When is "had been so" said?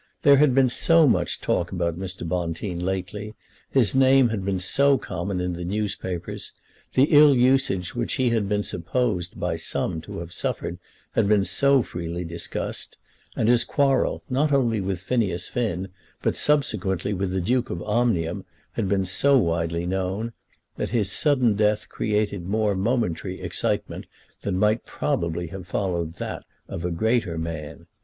0.37-1.05, 4.29-4.97, 11.11-11.83, 18.71-19.37